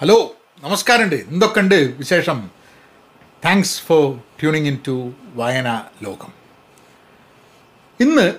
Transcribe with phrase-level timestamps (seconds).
[0.00, 1.14] Hello നമസ്കാരമുണ്ട്.
[1.14, 2.50] എന്തൊക്കെയുണ്ട് വിശേഷം?
[3.44, 6.32] Thanks for tuning in to വായന ലോകം.
[8.00, 8.34] ഇന്ന്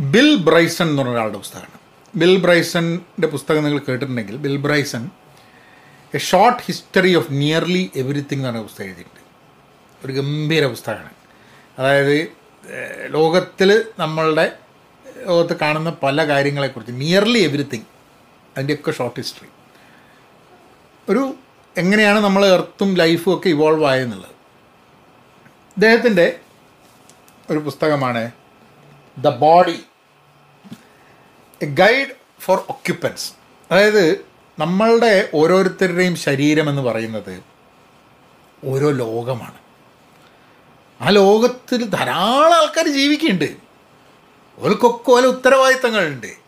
[0.00, 1.78] ബിൽ ബ്രൈസൺ എന്ന് പറഞ്ഞ ഒരാളുടെ പുസ്തകമാണ്.
[2.14, 5.10] ബിൽ ബ്രൈസന്റെ പുസ്തകം നിങ്ങൾ കേട്ടിട്ടുണ്ടെങ്കിൽ Bill Bryson
[6.14, 9.20] a short history of nearly everything എന്ന് പറഞ്ഞ പുസ്തകം എഴുതിയിട്ടുണ്ട്.
[10.06, 11.10] ഒരു ഗംഭീര പുസ്തകമാണ്.
[11.78, 12.28] അതായത്
[13.06, 14.58] ലോകത്തിൽ നമ്മളുടെ
[15.26, 17.84] ലോകത്ത് കാണുന്ന പല കാര്യങ്ങളെക്കുറിച്ച് നിയർലി എവറിത്തിങ്
[18.56, 19.48] അതിന്റെയൊക്കെ ഷോർട്ട് ഹിസ്റ്ററി
[21.10, 21.34] ഒരു
[21.76, 24.30] എങ്ങനെയാണ് നമ്മൾ എർത്തും ലൈഫും ഒക്കെ ഇവോൾവ് ആയെന്നുള്ളത്.
[25.76, 26.40] അദ്ദേഹത്തിന്റെ
[27.50, 28.30] ഒരു പുസ്തകമാണ്
[29.18, 29.84] the body
[31.62, 32.08] a guide
[32.40, 33.32] for occupants
[33.70, 34.26] അതായത്
[34.58, 37.42] നമ്മളുടെ ഓരോരുത്തരുടെയും ശരീരം എന്ന് പറയുന്നത്
[38.64, 39.58] ഓരോ ലോകമാണ്.
[41.02, 43.56] ആ ലോകത്തിൽ ധാരാളം ആൾക്കാർ ജീവിക്കുന്നുണ്ട്.
[44.58, 46.39] ഓർക്കൊക്കെ ഓരോ ഉത്തരവാദിത്തങ്ങളുണ്ട്.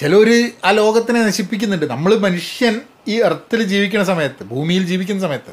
[0.00, 0.28] ചിലർ
[0.64, 1.86] ആ ലോകത്തിനെ നശിപ്പിക്കുന്നുണ്ട്.
[1.86, 5.52] നമ്മൾ മനുഷ്യൻ ഈ എർത്തിൽ ജീവിക്കുന്ന സമയത്ത് ഭൂമിയിൽ ജീവിക്കുന്ന സമയത്ത്.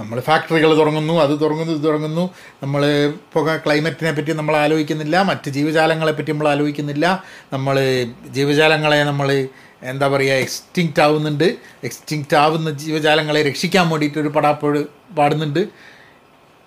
[0.00, 2.30] നമ്മൾ ഫാക്ടറികൾ തുടങ്ങുന്നു അത് തുടങ്ങുന്നു ഇത് തുടങ്ങുന്നു
[2.62, 7.24] നമ്മൾ ഇപ്പോൾ ക്ലൈമറ്റിനെ പറ്റി നമ്മൾ ആലോചിക്കുന്നില്ല മറ്റ് ജീവജാലങ്ങളെ പറ്റി നമ്മൾ ആലോചിക്കുന്നില്ല.
[7.52, 7.78] നമ്മൾ
[8.26, 9.48] ജീവജാലങ്ങളെ നമ്മൾ
[9.82, 11.48] എന്താ പറയുക എക്സ്റ്റിങ്ക്റ്റ് ആവുന്നുണ്ട്.
[11.84, 14.78] എക്സ്റ്റിങ്ക്റ്റ് ആവുന്ന ജീവജാലങ്ങളെ രക്ഷിക്കാൻ വേണ്ടിയിട്ട് ഒരു പടാപ്പോട്
[15.16, 15.62] പാടുന്നുണ്ട്.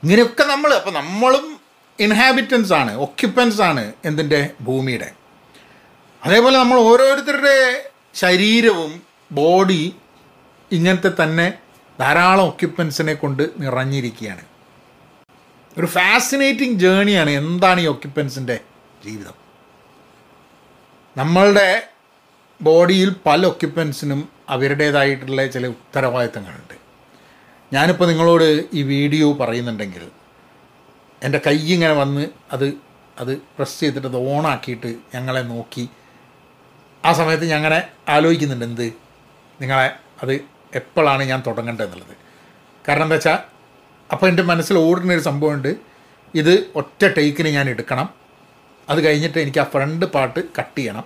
[0.03, 1.59] ഇങ്ങനെയൊക്കെ നമ്മൾ അപ്പോൾ നമ്മളും
[1.99, 5.18] ഇൻഹാബിറ്റൻസ് ആണ് ഒക്യുപ്പൻസ് ആണ് എന്തിന്റെ ഭൂമിയുടെ.
[6.23, 7.57] അതേപോലെ നമ്മൾ ഓരോരുത്തരുടെ
[8.13, 9.95] ശരീരവും ബോഡി
[10.71, 11.53] ഇങ്ങനത്തെ തന്നെ
[11.99, 14.43] ധാരാളം ഒക്യുപ്പൻസിനെ കൊണ്ട് നിറഞ്ഞിരിക്കുകയാണ്.
[15.77, 18.57] ഒരു ഫാസിനേറ്റിംഗ് ജേണിയാണ് എന്താണ് ഈ ഒക്യുപ്പൻസിന്റെ
[19.05, 19.35] ജീവിതം.
[21.17, 21.87] നമ്മളുടെ
[22.61, 26.75] ബോഡിയിൽ പല ഒക്യുപ്പൻസിനും അവരുടേതായിട്ടുള്ള ചില ഉത്തരവാദിത്തങ്ങളുണ്ട്.
[27.73, 30.03] ഞാനിപ്പോൾ നിങ്ങളോട് ഈ വീഡിയോ പറയുന്നുണ്ടെങ്കിൽ
[31.23, 32.67] എന്റെ കൈ ഇങ്ങനെ വന്ന് അത്
[33.17, 35.89] അത് പ്രസ് ചെയ്തിട്ട് അത് ഓണാക്കിയിട്ട് ഞങ്ങളെ നോക്കി
[37.05, 38.93] ആ സമയത്ത് ഞാൻ അങ്ങനെ ആലോചിക്കുന്നുണ്ട് എന്ത്?
[39.61, 40.33] നിങ്ങളെ അത്
[40.75, 42.17] എപ്പോഴാണ് ഞാൻ തുടങ്ങേണ്ടത് എന്നുള്ളത്.
[42.87, 43.37] കാരണം എന്താ വെച്ചാൽ
[44.11, 45.75] അപ്പോൾ എന്റെ മനസ്സിൽ ഓടുന്ന ഒരു സംഭവമുണ്ട്.
[46.35, 48.09] ഇത് ഒറ്റ ടേക്കിന് ഞാൻ എടുക്കണം.
[48.89, 51.03] അത് കഴിഞ്ഞിട്ട് എനിക്ക് ആ ഫ്രണ്ട് പാട്ട് കട്ട് ചെയ്യണം.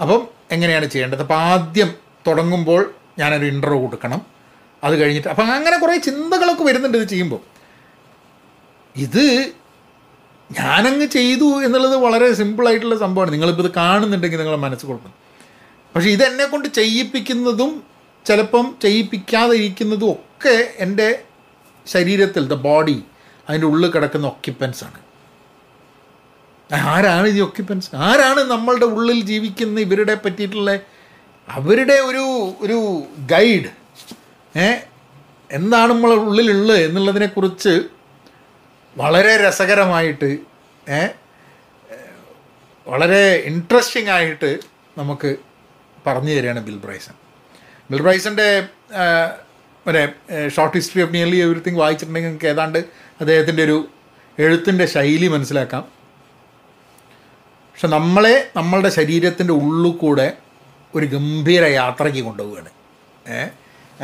[0.00, 1.20] അപ്പം എങ്ങനെയാണ് ചെയ്യേണ്ടത്?
[1.20, 1.94] അപ്പോൾ ആദ്യം
[2.26, 4.26] തുടങ്ങുമ്പോൾ ഞാനൊരു ഇന്റർവ്യൂ കൊടുക്കണം.
[4.84, 7.40] അത് കഴിഞ്ഞിട്ട് അപ്പം അങ്ങനെ കുറേ ചിന്തകളൊക്കെ വരുന്നുണ്ട് ഇത് ചെയ്യുമ്പോൾ.
[8.96, 9.52] ഇത്
[10.50, 13.32] ഞാനങ്ങ് ചെയ്തു എന്നുള്ളത് വളരെ സിമ്പിളായിട്ടുള്ള സംഭവമാണ്.
[13.34, 15.16] നിങ്ങളിപ്പോൾ ഇത് കാണുന്നുണ്ടെങ്കിൽ നിങ്ങളെ മനസ്സ് കൊടുക്കണം
[15.94, 17.70] പക്ഷേ ഇതെന്നെ കൊണ്ട് ചെയ്യിപ്പിക്കുന്നതും
[18.26, 21.08] ചിലപ്പം ചെയ്യിപ്പിക്കാതെ ഇരിക്കുന്നതും ഒക്കെ എന്റെ
[21.86, 22.96] ശരീരത്തിൽ ദ ബോഡി
[23.46, 24.98] അതിന്റെ ഉള്ളിൽ കിടക്കുന്ന ഒക്യുപ്പൻസ് ആണ്.
[26.88, 30.72] ആരാണ് ഈ ഒക്യുപ്പൻസ് ആരാണ് നമ്മളുടെ ഉള്ളിൽ ജീവിക്കുന്ന ഇവരുടെ പറ്റിയിട്ടുള്ള
[31.48, 32.24] അവരുടെ ഒരു
[32.60, 32.78] ഒരു
[33.30, 33.70] ഗൈഡ്
[34.54, 34.68] ഏ?
[35.50, 37.72] എന്താണ് നമ്മളെ ഉള്ളിലുള്ളത് എന്നുള്ളതിനെക്കുറിച്ച്
[39.00, 40.30] വളരെ രസകരമായിട്ട്
[42.86, 44.50] വളരെ ഇൻട്രസ്റ്റിംഗ് ആയിട്ട്
[44.98, 45.30] നമുക്ക്
[46.06, 47.14] പറഞ്ഞു തരികയാണ് ബിൽ ബ്രൈസൺ.
[47.90, 48.48] ബിൽ ബ്രൈസന്റെ
[49.86, 50.02] മറ്റേ
[50.48, 52.78] short history of nearly everything വായിച്ചിട്ടുണ്ടെങ്കിൽ നിങ്ങൾക്ക് ഏതാണ്ട്
[53.20, 53.78] അദ്ദേഹത്തിന്റെ ഒരു
[54.38, 55.84] എഴുത്തിന്റെ ശൈലി മനസ്സിലാക്കാം.
[57.72, 60.28] പക്ഷെ നമ്മളെ നമ്മളുടെ ശരീരത്തിന്റെ ഉള്ളിൽ കൂടെ
[60.94, 62.70] ഒരു ഗംഭീര യാത്രയ്ക്ക് കൊണ്ടുപോവുകയാണ്.
[63.36, 63.40] ഏ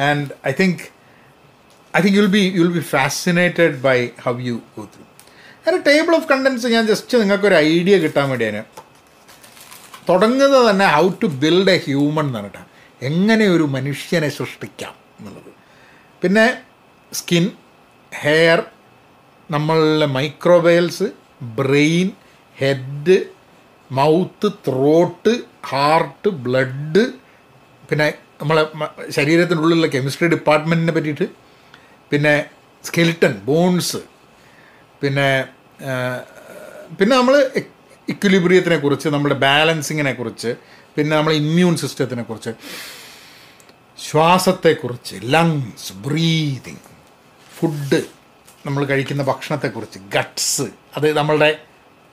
[0.08, 0.84] and I think
[1.94, 5.02] I think you'll be you'll be fascinated by how you go through
[5.58, 8.62] അങ്ങനെ ടേബിൾ ഓഫ് കണ്ടൻസ് ഞാൻ ജസ്റ്റ് നിങ്ങൾക്കൊരു ഐഡിയ കിട്ടാൻ വേണ്ടിയാണ്
[10.08, 12.70] തുടങ്ങുന്നത് തന്നെ how to build a human എന്ന് പറഞ്ഞിട്ടാണ്
[13.02, 15.50] എങ്ങനെ ഒരു മനുഷ്യനെ സൃഷ്ടിക്കാം എന്നുള്ളത്.
[16.22, 16.44] പിന്നെ
[17.12, 17.44] സ്കിൻ
[18.12, 18.60] ഹെയർ
[19.50, 21.06] നമ്മളുടെ microbials
[21.56, 22.08] brain
[22.56, 23.16] head
[23.90, 25.32] mouth throat
[25.66, 27.02] heart blood
[27.88, 28.06] പിന്നെ
[28.40, 28.62] നമ്മളെ
[29.10, 31.26] ശരീരത്തിനുള്ളിലുള്ള കെമിസ്ട്രി ഡിപ്പാർട്ട്മെന്റിനെ പറ്റിയിട്ട്
[32.10, 32.34] പിന്നെ
[32.84, 34.00] സ്കെലിട്ടൺ ബോൺസ്
[35.02, 35.28] പിന്നെ
[36.98, 37.34] പിന്നെ നമ്മൾ
[38.08, 40.50] ഇക്വിലിബ്രിയത്തിനെ കുറിച്ച് നമ്മുടെ ബാലൻസിങ്ങിനെ കുറിച്ച്
[40.96, 42.52] പിന്നെ നമ്മൾ ഇമ്മ്യൂൺ സിസ്റ്റത്തിനെ കുറിച്ച്
[43.98, 46.84] ശ്വാസത്തെക്കുറിച്ച് ലങ്സ് ബ്രീതിങ്
[47.50, 48.00] ഫുഡ്
[48.66, 50.66] നമ്മൾ കഴിക്കുന്ന ഭക്ഷണത്തെക്കുറിച്ച് ഗട്ട്സ്
[50.96, 51.50] അത് നമ്മളുടെ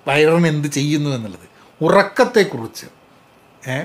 [0.06, 1.47] വയറിന് എന്ത് ചെയ്യുന്നു എന്നുള്ളത്
[1.81, 2.88] ഉറക്കത്തെക്കുറിച്ച്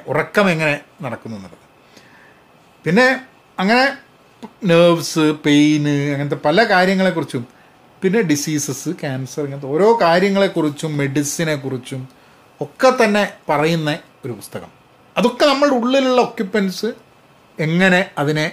[0.06, 1.64] ഉറക്കം എങ്ങനെ നടക്കുന്നു എന്നുള്ളത്.
[2.84, 3.06] പിന്നെ
[3.58, 3.84] അങ്ങനെ
[4.64, 7.44] നെർവ്സ് പെയിന് അങ്ങനത്തെ പല കാര്യങ്ങളെക്കുറിച്ചും
[8.02, 12.08] പിന്നെ ഡിസീസസ് ക്യാൻസർ ഇങ്ങനത്തെ ഓരോ കാര്യങ്ങളെക്കുറിച്ചും മെഡിസിനെ കുറിച്ചും
[12.60, 14.70] ഒക്കെ തന്നെ പറയുന്ന ഒരു പുസ്തകം.
[15.16, 16.86] അതൊക്കെ നമ്മളുടെ ഉള്ളിലുള്ള ഒക്യുപ്പൻസ്
[17.58, 18.46] എങ്ങനെ അതിനെ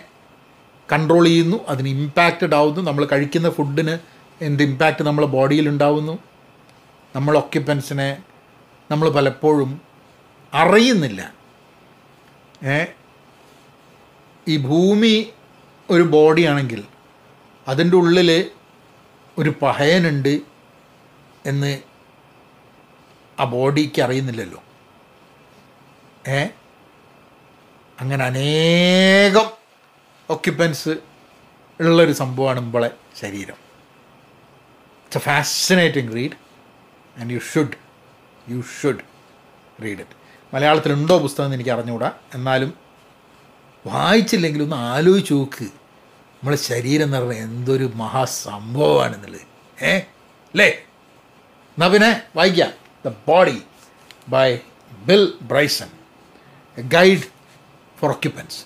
[0.91, 3.95] കൺട്രോൾ ചെയ്യുന്നു അതിന് ഇമ്പാക്റ്റഡ് ആവുന്നു നമ്മൾ കഴിക്കുന്ന ഫുഡിന്
[4.41, 6.19] എന്ത് ഇമ്പാക്റ്റ് നമ്മളെ ബോഡിയിൽ ഉണ്ടാവുന്നു
[7.15, 8.09] നമ്മൾ ഒക്യുപ്പൻസിനെ
[8.91, 9.81] നമ്മൾ പലപ്പോഴും
[10.53, 11.33] അറിയുന്നില്ല.
[14.47, 15.15] ഈ ഭൂമി
[15.89, 16.83] ഒരു ബോഡിയാണെങ്കിൽ
[17.67, 18.51] അതിന്റെ ഉള്ളിൽ
[19.37, 20.41] ഒരു പഹയനുണ്ട്
[21.45, 21.81] എന്ന്
[23.39, 24.63] ആ ബോഡിക്ക് അറിയുന്നില്ലല്ലോ.
[26.27, 26.45] ഏ?
[28.01, 29.51] അങ്ങനെ അനേകം
[30.29, 30.89] ഒക്യുപ്പൻസ്
[31.79, 33.55] ഉള്ളൊരു സംഭവമാണ് നമ്മളെ ശരീരം.
[35.03, 36.31] It's a fascinating read
[37.19, 37.73] and you should
[38.49, 38.99] you should
[39.83, 42.11] read it മലയാളത്തിലുണ്ടോ പുസ്തകം എന്ന് എനിക്ക് അറിഞ്ഞുകൂടാ.
[42.33, 42.73] എന്നാലും
[43.85, 45.63] വായിച്ചില്ലെങ്കിൽ ഒന്ന് ആലോചിച്ച് നോക്ക്.
[45.63, 49.83] നമ്മളെ ശരീരം എന്ന് പറഞ്ഞാൽ എന്തൊരു മഹാസംഭവമാണെന്നുള്ളത്.
[49.83, 49.97] ഏ?
[49.97, 50.67] അല്ലേ?
[50.67, 52.71] എന്നാൽ പിന്നെ വായിക്കാം.
[53.05, 53.61] The body
[54.27, 54.59] by
[55.05, 55.87] Bill Bryson
[56.77, 57.19] a guide
[57.99, 58.65] for occupants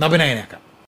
[0.00, 0.65] നബിനെ അതിനേക്കാം